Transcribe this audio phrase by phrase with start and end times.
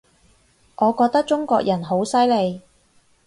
[0.77, 2.63] 我覺得中國人好犀利